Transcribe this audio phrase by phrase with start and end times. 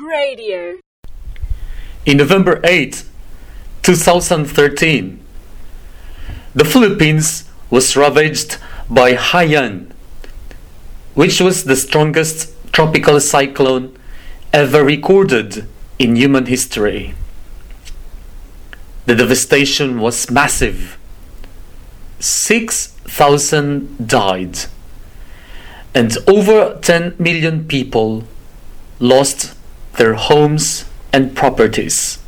[0.00, 0.78] Radio.
[2.04, 3.04] In November 8,
[3.82, 5.20] 2013,
[6.54, 8.58] the Philippines was ravaged
[8.90, 9.90] by Haiyan,
[11.14, 13.96] which was the strongest tropical cyclone
[14.52, 15.66] ever recorded
[15.98, 17.14] in human history.
[19.06, 20.98] The devastation was massive.
[22.20, 24.58] 6,000 died,
[25.94, 28.24] and over 10 million people
[29.00, 29.55] lost
[29.96, 32.18] their homes and properties.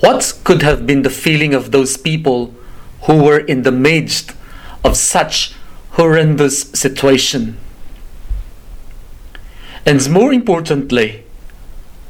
[0.00, 2.54] What could have been the feeling of those people
[3.02, 4.32] who were in the midst
[4.84, 5.54] of such
[5.92, 7.56] horrendous situation?
[9.86, 11.24] And more importantly,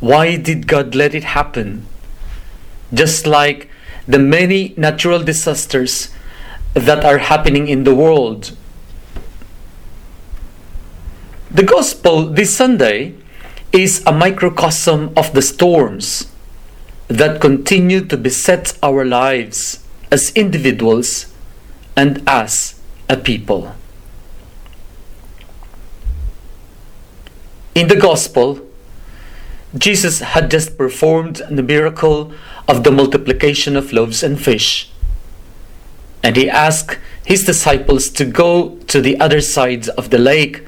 [0.01, 1.87] why did God let it happen?
[2.93, 3.69] Just like
[4.07, 6.09] the many natural disasters
[6.75, 8.57] that are happening in the world.
[11.55, 13.13] The gospel this Sunday
[13.73, 16.33] is a microcosm of the storms
[17.09, 21.31] that continue to beset our lives as individuals
[21.95, 23.75] and as a people.
[27.75, 28.67] In the gospel,
[29.77, 32.33] Jesus had just performed the miracle
[32.67, 34.91] of the multiplication of loaves and fish.
[36.23, 40.65] And he asked his disciples to go to the other side of the lake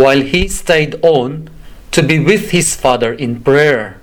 [0.00, 1.50] while he stayed on
[1.90, 4.00] to be with his Father in prayer.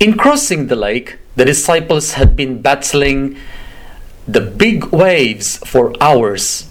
[0.00, 3.36] In crossing the lake, the disciples had been battling
[4.26, 6.68] the big waves for hours.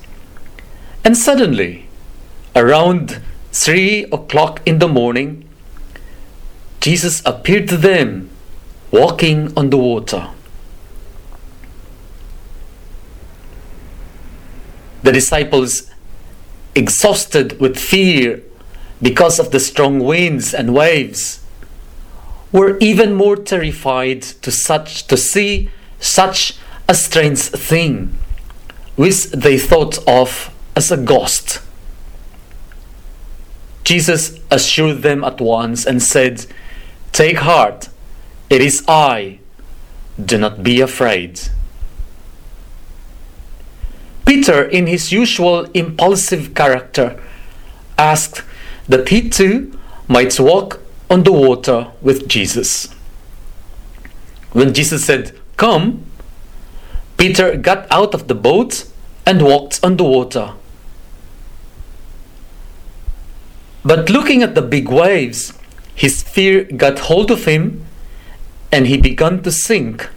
[1.05, 1.87] And suddenly,
[2.53, 3.21] around
[3.53, 5.47] three o'clock in the morning,
[6.81, 8.29] Jesus appeared to them
[8.91, 10.29] walking on the water.
[15.03, 15.92] The disciples,
[16.75, 18.41] exhausted with fear
[19.01, 21.41] because of the strong winds and waves,
[22.51, 25.69] were even more terrified to such to see
[25.99, 26.55] such
[26.87, 28.17] a strange thing,
[28.95, 31.61] which they thought of as a ghost.
[33.83, 36.45] Jesus assured them at once and said,
[37.11, 37.89] Take heart,
[38.49, 39.39] it is I.
[40.23, 41.41] Do not be afraid.
[44.25, 47.21] Peter, in his usual impulsive character,
[47.97, 48.43] asked
[48.87, 50.79] that he too might walk
[51.09, 52.93] on the water with Jesus.
[54.51, 56.05] When Jesus said, Come,
[57.17, 58.85] Peter got out of the boat
[59.25, 60.53] and walked on the water.
[63.85, 65.53] But looking at the big waves,
[65.93, 67.85] his fear got hold of him
[68.71, 70.09] and he began to sink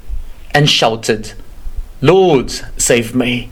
[0.55, 1.35] and shouted,
[2.01, 3.51] Lord, save me.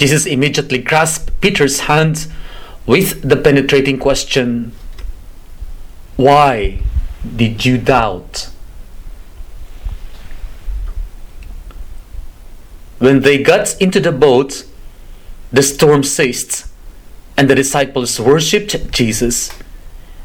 [0.00, 2.26] Jesus immediately grasped Peter's hand
[2.86, 4.72] with the penetrating question,
[6.16, 6.80] Why
[7.36, 8.48] did you doubt?
[12.98, 14.64] When they got into the boat,
[15.52, 16.66] the storm ceased,
[17.36, 19.52] and the disciples worshipped Jesus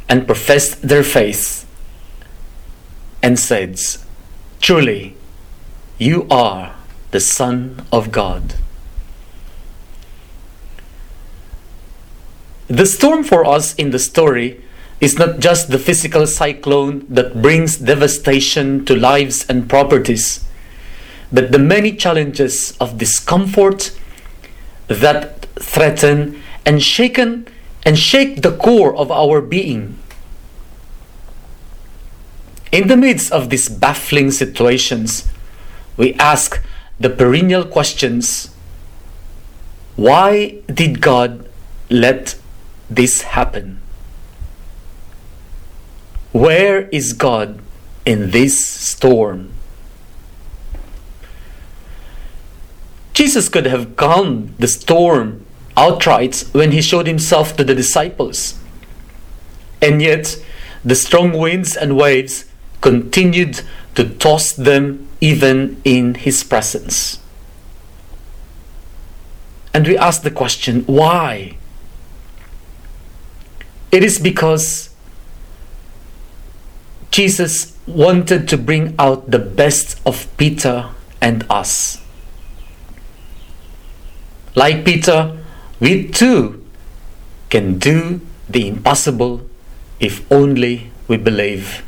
[0.07, 1.69] and professed their faith
[3.22, 3.78] and said,
[4.62, 5.18] Truly,
[5.97, 6.78] you are
[7.12, 8.56] the Son of God.
[12.68, 14.62] The storm for us in the story
[15.00, 20.44] is not just the physical cyclone that brings devastation to lives and properties,
[21.31, 23.92] but the many challenges of discomfort
[24.88, 27.48] that threaten and shaken
[27.86, 30.00] and shake the core of our being.
[32.72, 35.30] In the midst of these baffling situations,
[35.98, 36.64] we ask
[37.00, 38.50] the perennial questions
[39.96, 41.48] why did God
[41.90, 42.36] let
[42.90, 43.79] this happen?
[46.31, 47.59] Where is God
[48.06, 49.53] in this storm?
[53.13, 55.45] Jesus could have calmed the storm
[55.78, 58.60] outright when he showed himself to the disciples.
[59.81, 60.38] And yet,
[60.83, 62.45] the strong winds and waves
[62.81, 63.62] continued
[63.95, 67.19] to toss them even in his presence.
[69.74, 71.57] And we ask the question why?
[73.95, 74.89] It is because
[77.12, 80.89] Jesus wanted to bring out the best of Peter
[81.21, 82.03] and us.
[84.53, 85.38] Like Peter,
[85.80, 86.65] we too
[87.50, 88.19] can do
[88.50, 89.47] the impossible
[90.01, 91.81] if only we believe.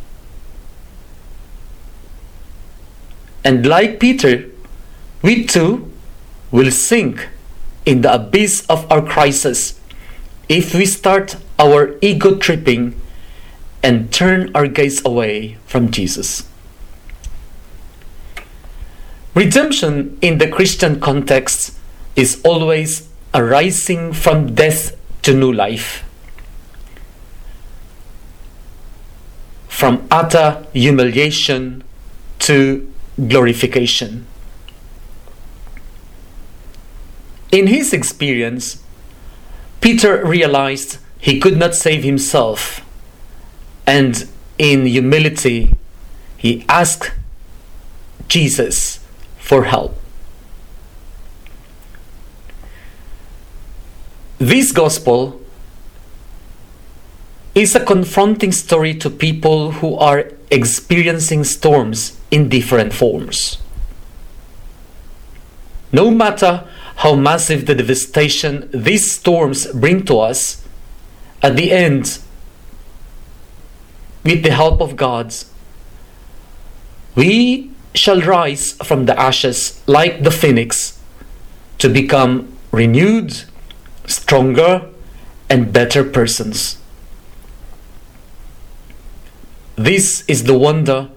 [3.44, 4.46] And like Peter,
[5.22, 5.92] we too
[6.52, 7.28] will sink
[7.86, 9.77] in the abyss of our crisis
[10.50, 13.00] if we start our ego tripping
[13.84, 16.48] and turn our gaze away from Jesus.
[19.34, 21.78] Redemption in the Christian context
[22.16, 26.04] is always arising from death to new life,
[29.68, 31.84] from utter humiliation
[32.40, 32.92] to
[33.28, 34.26] glorification.
[37.52, 38.84] In his experience,
[39.82, 42.82] Peter realized he could not save himself,
[43.86, 44.28] and
[44.58, 45.74] in humility,
[46.38, 47.12] he asked
[48.28, 49.00] Jesus
[49.38, 49.98] for help.
[54.40, 55.42] This gospel
[57.56, 63.58] is a confronting story to people who are experiencing storms in different forms.
[65.92, 66.68] No matter
[66.98, 70.66] how massive the devastation these storms bring to us,
[71.44, 72.20] at the end,
[74.24, 75.34] with the help of God,
[77.16, 81.00] we shall rise from the ashes like the phoenix
[81.78, 83.44] to become renewed,
[84.08, 84.90] stronger,
[85.50, 86.78] and better persons.
[89.76, 91.10] This is the wonder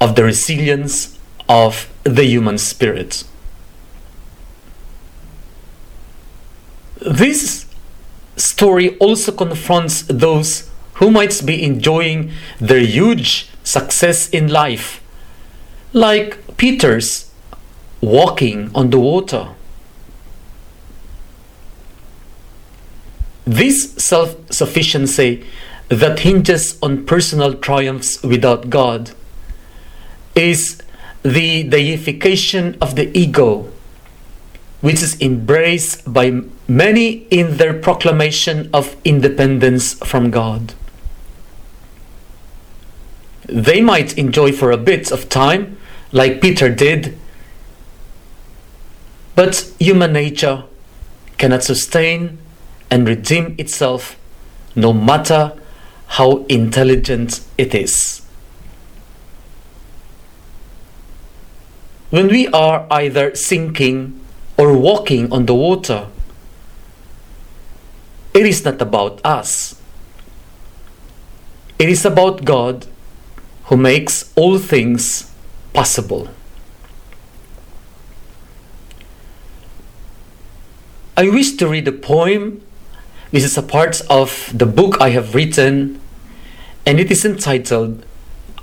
[0.00, 1.18] of the resilience
[1.48, 3.24] of the human spirit.
[7.04, 7.66] This
[8.36, 15.02] story also confronts those who might be enjoying their huge success in life,
[15.92, 17.30] like Peter's
[18.00, 19.48] walking on the water.
[23.44, 25.44] This self sufficiency
[25.88, 29.10] that hinges on personal triumphs without God
[30.34, 30.80] is
[31.22, 33.70] the deification of the ego
[34.84, 40.74] which is embraced by many in their proclamation of independence from God.
[43.46, 45.78] They might enjoy for a bit of time,
[46.12, 47.16] like Peter did,
[49.34, 50.64] but human nature
[51.38, 52.36] cannot sustain
[52.90, 54.18] and redeem itself
[54.76, 55.54] no matter
[56.08, 58.20] how intelligent it is.
[62.10, 64.20] When we are either sinking
[64.56, 66.06] or walking on the water.
[68.32, 69.80] It is not about us.
[71.78, 72.86] It is about God
[73.64, 75.30] who makes all things
[75.72, 76.28] possible.
[81.16, 82.60] I wish to read a poem.
[83.30, 86.00] This is a part of the book I have written,
[86.86, 88.04] and it is entitled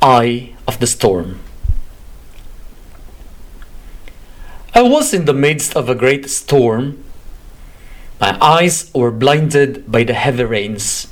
[0.02, 1.40] Eye of the Storm.
[4.74, 7.04] I was in the midst of a great storm.
[8.22, 11.08] My eyes were blinded by the heavy rains.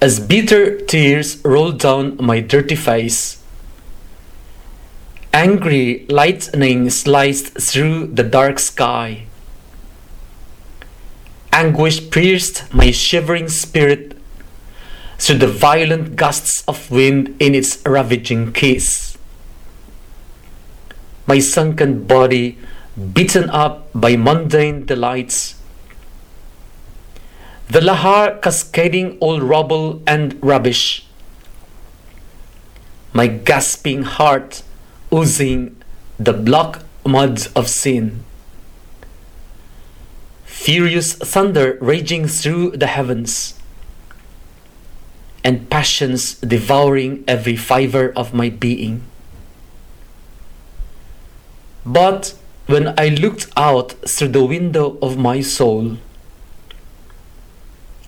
[0.00, 3.42] As bitter tears rolled down my dirty face,
[5.32, 9.26] angry lightning sliced through the dark sky.
[11.52, 14.16] Anguish pierced my shivering spirit
[15.18, 19.11] through the violent gusts of wind in its ravaging kiss
[21.32, 22.58] my sunken body
[23.14, 25.54] beaten up by mundane delights.
[27.74, 31.06] The lahar cascading all rubble and rubbish.
[33.14, 34.62] My gasping heart
[35.10, 35.62] oozing
[36.18, 38.24] the black mud of sin.
[40.44, 43.58] Furious thunder raging through the heavens,
[45.42, 49.00] and passions devouring every fiber of my being.
[51.84, 52.34] But
[52.66, 55.98] when I looked out through the window of my soul,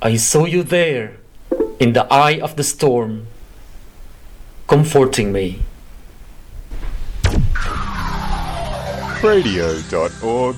[0.01, 1.17] I saw you there
[1.81, 3.27] in the eye of the storm,
[4.69, 5.63] comforting me.
[9.23, 10.55] Radio.org.au